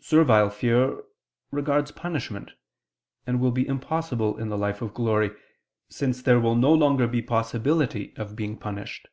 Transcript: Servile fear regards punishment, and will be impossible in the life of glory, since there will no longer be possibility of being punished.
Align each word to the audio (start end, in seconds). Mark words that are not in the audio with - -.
Servile 0.00 0.48
fear 0.48 1.02
regards 1.50 1.92
punishment, 1.92 2.52
and 3.26 3.40
will 3.42 3.50
be 3.50 3.68
impossible 3.68 4.38
in 4.38 4.48
the 4.48 4.56
life 4.56 4.80
of 4.80 4.94
glory, 4.94 5.32
since 5.90 6.22
there 6.22 6.40
will 6.40 6.54
no 6.56 6.72
longer 6.72 7.06
be 7.06 7.20
possibility 7.20 8.16
of 8.16 8.34
being 8.34 8.56
punished. 8.56 9.08